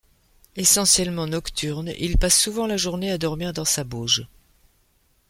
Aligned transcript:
Essentiellement 0.55 1.27
nocturne, 1.27 1.93
il 1.99 2.17
passe 2.17 2.35
souvent 2.35 2.65
la 2.65 2.75
journée 2.75 3.11
à 3.11 3.19
dormir 3.19 3.53
dans 3.53 3.65
sa 3.65 3.83
bauge. 3.83 4.25